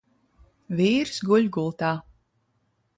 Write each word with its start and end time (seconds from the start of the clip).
V?rs 0.77 1.17
gu? 1.27 1.37
gult?. 1.55 1.83